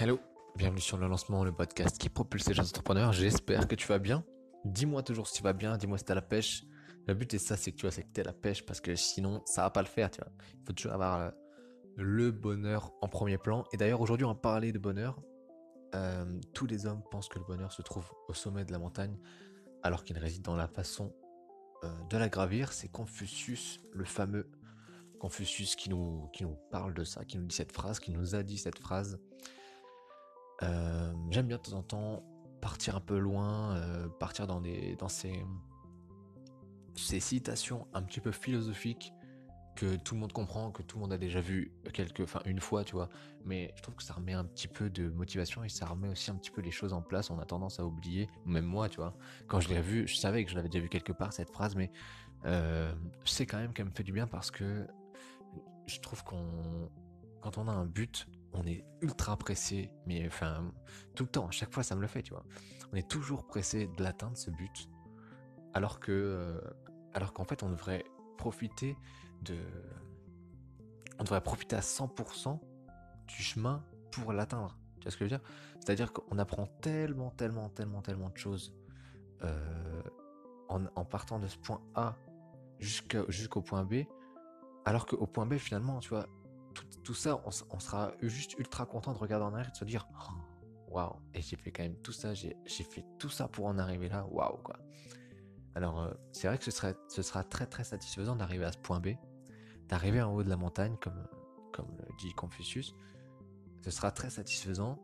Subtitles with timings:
[0.00, 0.20] Hello,
[0.54, 3.12] bienvenue sur le lancement, le podcast qui propulse les jeunes entrepreneurs.
[3.12, 4.24] J'espère que tu vas bien.
[4.64, 6.62] Dis-moi toujours si tu vas bien, dis-moi si t'as la pêche.
[7.08, 8.94] Le but est ça, c'est que tu vois, c'est que t'aies la pêche parce que
[8.94, 10.30] sinon, ça va pas le faire, tu vois.
[10.54, 11.30] Il faut toujours avoir euh,
[11.96, 13.64] le bonheur en premier plan.
[13.72, 15.20] Et d'ailleurs, aujourd'hui, on va parler de bonheur.
[15.96, 19.18] Euh, tous les hommes pensent que le bonheur se trouve au sommet de la montagne,
[19.82, 21.12] alors qu'il réside dans la façon
[21.82, 22.72] euh, de la gravir.
[22.72, 24.48] C'est Confucius, le fameux
[25.18, 28.36] Confucius, qui nous, qui nous parle de ça, qui nous dit cette phrase, qui nous
[28.36, 29.18] a dit cette phrase.
[30.62, 32.22] Euh, j'aime bien de temps en temps
[32.60, 34.60] partir un peu loin, euh, partir dans
[35.08, 39.12] ces citations un petit peu philosophiques
[39.78, 41.72] que tout le monde comprend, que tout le monde a déjà vu
[42.46, 43.08] une fois, tu vois.
[43.44, 46.32] Mais je trouve que ça remet un petit peu de motivation et ça remet aussi
[46.32, 47.30] un petit peu les choses en place.
[47.30, 49.14] On a tendance à oublier, même moi, tu vois.
[49.46, 51.76] Quand je l'ai vu, je savais que je l'avais déjà vu quelque part cette phrase,
[51.76, 51.92] mais
[52.44, 52.92] euh,
[53.24, 54.84] je sais quand même qu'elle me fait du bien parce que
[55.86, 56.90] je trouve qu'on,
[57.40, 60.72] quand on a un but, on est ultra pressé, mais enfin,
[61.14, 62.44] tout le temps, à chaque fois ça me le fait, tu vois.
[62.92, 64.88] On est toujours pressé de l'atteindre ce but,
[65.74, 66.60] alors que, euh,
[67.14, 68.04] alors qu'en fait, on devrait
[68.36, 68.96] profiter
[69.42, 69.56] de,
[71.18, 72.60] on devrait profiter à 100%
[73.26, 74.78] du chemin pour l'atteindre.
[74.96, 75.48] Tu vois ce que je veux dire?
[75.80, 78.74] C'est-à-dire qu'on apprend tellement, tellement, tellement, tellement de choses
[79.44, 80.02] euh,
[80.68, 82.16] en, en, partant de ce point A
[82.80, 84.04] jusqu'au point B,
[84.84, 86.26] alors qu'au point B, finalement, tu vois,
[87.02, 90.06] tout, ça, on, sera juste ultra content de regarder en arrière et de se dire
[90.12, 93.78] oh, waouh, et j'ai fait quand même tout ça, j'ai fait tout ça pour en
[93.78, 94.78] arriver là, waouh quoi.
[95.74, 96.70] Alors euh, c'est vrai que ce,
[97.08, 99.10] ce sera très très satisfaisant d'arriver à ce point B,
[99.88, 101.26] d'arriver en haut de la montagne comme,
[101.72, 102.94] comme dit Confucius.
[103.82, 104.98] Ce sera très satisfaisant,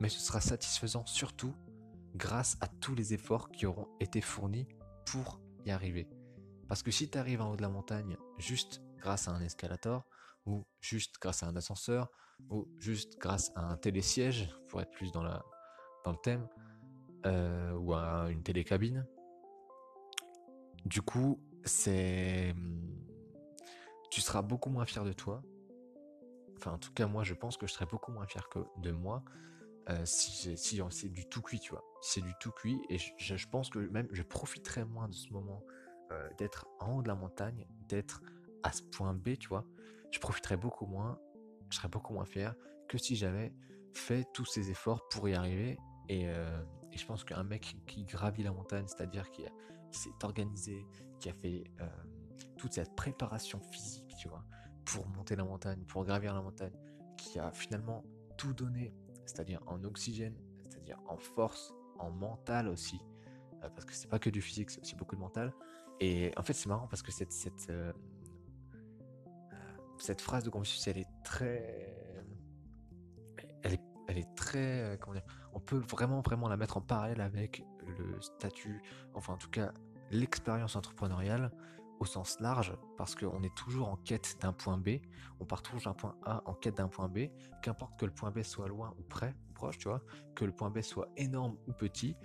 [0.00, 1.54] mais ce sera satisfaisant surtout
[2.14, 4.68] grâce à tous les efforts qui auront été fournis
[5.04, 6.08] pour y arriver.
[6.68, 10.06] Parce que si tu arrives en haut de la montagne juste grâce à un escalator,
[10.46, 12.10] ou juste grâce à un ascenseur,
[12.50, 15.44] ou juste grâce à un télésiège, pour être plus dans, la,
[16.04, 16.48] dans le thème,
[17.26, 19.06] euh, ou à une télécabine.
[20.84, 22.54] Du coup, c'est.
[24.10, 25.42] Tu seras beaucoup moins fier de toi.
[26.56, 28.90] Enfin, en tout cas, moi, je pense que je serais beaucoup moins fier que de
[28.90, 29.24] moi
[29.90, 31.84] euh, si, si c'est du tout cuit, tu vois.
[32.00, 35.30] C'est du tout cuit, et je, je, pense que même je profiterai moins de ce
[35.30, 35.62] moment
[36.10, 38.22] euh, d'être en haut de la montagne, d'être
[38.62, 39.66] à ce point B, tu vois,
[40.14, 41.18] je profiterais beaucoup moins,
[41.70, 42.54] je serais beaucoup moins fier
[42.88, 43.52] que si j'avais
[43.94, 45.76] fait tous ces efforts pour y arriver.
[46.08, 49.42] Et, euh, je pense qu'un mec qui gravit la montagne, c'est-à-dire qui,
[49.90, 50.86] s'est organisé,
[51.18, 51.86] qui a fait euh,
[52.56, 54.44] toute cette préparation physique, tu vois,
[54.84, 56.74] pour monter la montagne, pour gravir la montagne,
[57.16, 58.04] qui a finalement
[58.36, 58.94] tout donné,
[59.26, 63.00] c'est-à-dire en oxygène, c'est-à-dire en force, en mental aussi,
[63.64, 65.52] euh, parce que c'est pas que du physique, c'est aussi beaucoup de mental.
[65.98, 67.68] Et en fait, c'est marrant parce que cette, cette,
[69.98, 72.14] cette phrase de Confucius, elle est très,
[73.62, 76.80] elle est, elle est très, euh, comment dire, on peut vraiment, vraiment la mettre en
[76.80, 78.82] parallèle avec le statut,
[79.14, 79.72] enfin en tout cas
[80.10, 81.50] l'expérience entrepreneuriale
[82.00, 84.98] au sens large, parce qu'on est toujours en quête d'un point B,
[85.40, 87.28] on part toujours d'un point A en quête d'un point B,
[87.62, 90.02] qu'importe que le point B soit loin ou près, proche, tu vois,
[90.34, 92.16] que le point B soit énorme ou petit,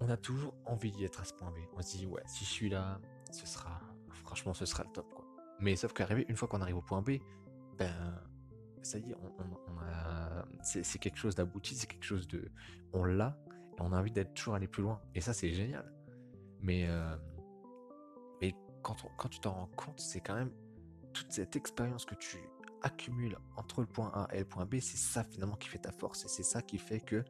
[0.00, 1.58] on a toujours envie d'y être à ce point B.
[1.76, 2.98] On se dit, ouais, si je suis là,
[3.30, 3.80] ce sera,
[4.24, 5.21] franchement, ce sera le top, quoi.
[5.62, 7.12] Mais sauf qu'arriver, une fois qu'on arrive au point B,
[7.78, 7.94] ben,
[8.82, 9.16] ça y est,
[10.62, 12.50] c'est, quelque chose d'abouti, c'est quelque chose de,
[12.92, 13.38] on l'a,
[13.78, 15.00] et on a envie d'être toujours aller plus loin.
[15.14, 15.90] Et ça, c'est génial.
[16.60, 17.16] Mais, euh,
[18.40, 20.50] mais quand, quand tu t'en rends compte, c'est quand même
[21.12, 22.38] toute cette expérience que tu
[22.82, 25.92] accumules entre le point A et le point B, c'est ça finalement qui fait ta
[25.92, 27.24] force, et c'est ça qui fait que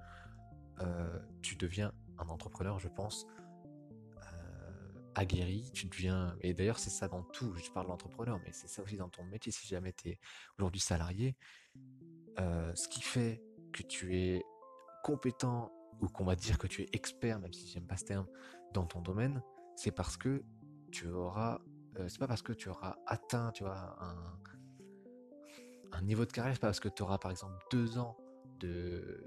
[0.80, 3.26] euh, tu deviens un entrepreneur, je pense,
[5.14, 8.82] aguerri, tu deviens, et d'ailleurs c'est ça dans tout, je parle d'entrepreneur, mais c'est ça
[8.82, 10.18] aussi dans ton métier, si jamais tu es
[10.58, 11.36] aujourd'hui salarié,
[12.38, 13.42] euh, ce qui fait
[13.72, 14.44] que tu es
[15.02, 18.26] compétent, ou qu'on va dire que tu es expert, même si j'aime pas ce terme,
[18.72, 19.42] dans ton domaine,
[19.76, 20.42] c'est parce que
[20.90, 21.60] tu auras,
[21.98, 24.38] euh, c'est pas parce que tu auras atteint, tu vois, un,
[26.02, 28.16] niveau de carrière, c'est pas parce que tu auras par exemple deux ans
[28.58, 29.22] de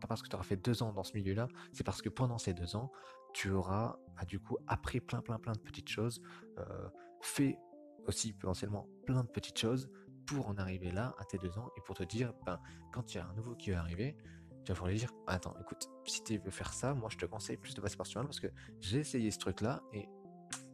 [0.00, 2.38] pas parce que tu auras fait deux ans dans ce milieu-là, c'est parce que pendant
[2.38, 2.90] ces deux ans,
[3.32, 6.20] tu auras bah, du coup appris plein plein plein de petites choses,
[6.58, 6.88] euh,
[7.20, 7.58] fait
[8.06, 9.88] aussi potentiellement plein de petites choses
[10.26, 12.60] pour en arriver là à tes deux ans et pour te dire, ben,
[12.92, 14.16] quand il y a un nouveau qui va arriver,
[14.64, 17.26] tu vas pouvoir lui dire, attends, écoute, si tu veux faire ça, moi je te
[17.26, 18.48] conseille plus de passer par ce chemin parce que
[18.80, 20.08] j'ai essayé ce truc-là et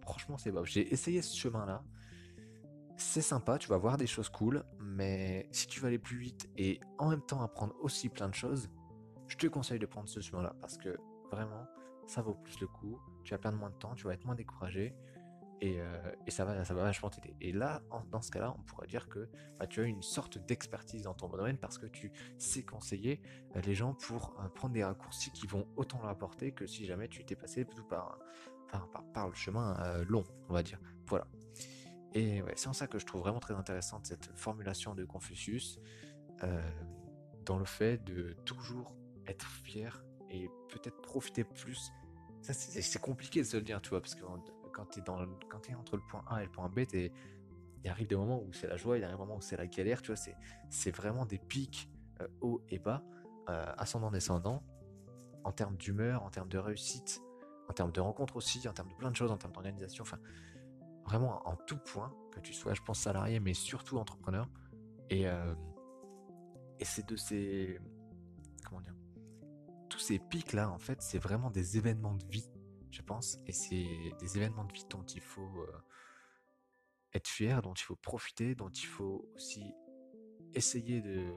[0.02, 0.64] franchement c'est bon.
[0.64, 1.84] J'ai essayé ce chemin-là.
[2.98, 6.48] C'est sympa, tu vas voir des choses cool, mais si tu veux aller plus vite
[6.56, 8.70] et en même temps apprendre aussi plein de choses,
[9.28, 10.96] je te conseille de prendre ce chemin-là parce que
[11.30, 11.66] vraiment,
[12.06, 13.00] ça vaut plus le coup.
[13.24, 14.94] Tu as plein de moins de temps, tu vas être moins découragé.
[15.62, 17.34] et, euh, et ça, va, ça va vachement t'aider.
[17.40, 19.28] Et là, dans ce cas-là, on pourrait dire que
[19.58, 23.22] bah, tu as une sorte d'expertise dans ton domaine parce que tu sais conseiller
[23.56, 26.84] euh, les gens pour euh, prendre des raccourcis qui vont autant leur apporter que si
[26.84, 28.18] jamais tu t'es passé par,
[28.70, 30.78] par, par, le chemin long, on va dire.
[31.06, 31.26] Voilà.
[32.12, 35.80] Et ouais, c'est en ça que je trouve vraiment très intéressante cette formulation de Confucius
[37.46, 38.92] dans le fait de toujours
[39.26, 41.90] être fier et peut-être profiter plus.
[42.42, 44.22] Ça, c'est compliqué de se le dire, tu vois, parce que
[44.72, 48.16] quand tu es, es entre le point A et le point B, il arrive des
[48.16, 50.22] moments où c'est la joie, il arrive des moments où c'est la galère, tu vois,
[50.70, 51.88] c'est vraiment des pics
[52.20, 53.02] euh, hauts et bas,
[53.48, 54.62] euh, ascendant-descendant,
[55.44, 57.20] en termes d'humeur, en termes de réussite,
[57.68, 60.18] en termes de rencontres aussi, en termes de plein de choses, en termes d'organisation, enfin,
[61.04, 64.48] vraiment en tout point, que tu sois, je pense, salarié, mais surtout entrepreneur.
[65.10, 65.54] Et, euh,
[66.80, 67.80] et c'est de ces.
[69.96, 72.50] Tous ces pics-là, en fait, c'est vraiment des événements de vie
[72.96, 73.38] je pense.
[73.46, 73.86] Et c'est
[74.18, 75.82] des événements de vie dont il faut euh,
[77.14, 79.74] être fier, dont il faut profiter, dont il faut aussi
[80.54, 81.32] essayer de,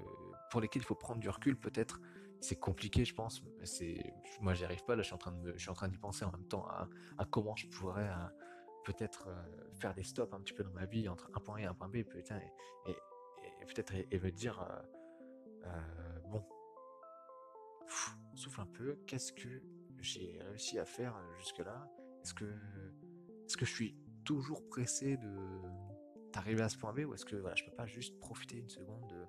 [0.51, 1.99] pour lesquels il faut prendre du recul peut-être.
[2.41, 3.43] C'est compliqué, je pense.
[3.65, 4.01] C'est,
[4.39, 4.95] moi, j'y arrive pas.
[4.95, 6.65] Là, je suis en train de, je suis en train d'y penser en même temps
[6.67, 6.87] à,
[7.29, 8.27] comment je pourrais euh,
[8.85, 11.61] peut-être euh, faire des stops un petit peu dans ma vie entre un point A
[11.61, 12.39] et un point B, putain,
[12.87, 12.95] et,
[13.65, 14.65] peut-être et, me dire
[16.29, 16.43] bon,
[18.39, 18.97] souffle un peu.
[19.05, 19.61] Qu'est-ce que
[19.99, 21.87] j'ai réussi à faire euh, jusque-là?
[22.23, 22.45] Est-ce que,
[23.45, 25.35] est-ce que je suis toujours pressé de
[26.31, 28.69] d'arriver à ce point B ou est-ce que voilà, je peux pas juste profiter une
[28.69, 29.25] seconde de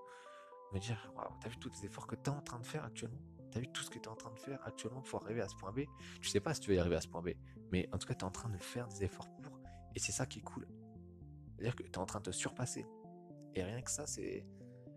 [0.74, 2.84] me dire waouh, t'as vu tous les efforts que tu es en train de faire
[2.84, 3.22] actuellement?
[3.50, 5.48] T'as vu tout ce que tu es en train de faire actuellement pour arriver à
[5.48, 5.80] ce point B?
[6.20, 7.30] Tu sais pas si tu vas y arriver à ce point B,
[7.72, 9.58] mais en tout cas, tu es en train de faire des efforts pour.
[9.94, 10.68] Et c'est ça qui est cool.
[11.56, 12.86] C'est-à-dire que tu es en train de te surpasser.
[13.54, 14.46] Et rien que ça, c'est.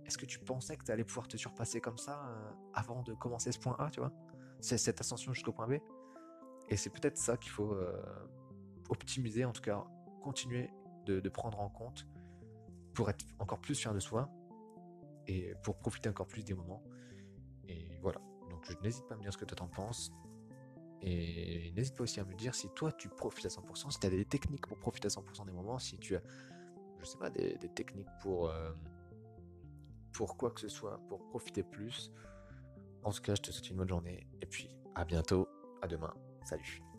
[0.05, 3.13] Est-ce que tu pensais que tu allais pouvoir te surpasser comme ça euh, avant de
[3.13, 4.11] commencer ce point A, tu vois?
[4.59, 5.73] Cette ascension jusqu'au point B.
[6.69, 8.01] Et c'est peut-être ça qu'il faut euh,
[8.89, 9.83] optimiser, en tout cas
[10.21, 10.69] continuer
[11.05, 12.07] de, prendre en compte
[12.94, 14.29] pour être encore plus fier de soi
[15.27, 16.81] et pour profiter encore plus des moments.
[17.67, 18.21] Et voilà.
[18.49, 20.11] Donc n'hésite pas à me dire ce que toi t'en penses.
[21.01, 24.07] Et n'hésite pas aussi à me dire si toi tu profites à 100%, si tu
[24.07, 26.21] as des techniques pour profiter à 100% des moments, si tu as,
[26.99, 28.71] je sais pas, des, techniques pour, euh,
[30.13, 32.12] pour quoi que ce soit, pour profiter plus.
[33.04, 35.48] En tout cas, je te souhaite une bonne journée et puis à bientôt,
[35.81, 36.13] à demain,
[36.45, 36.93] salut.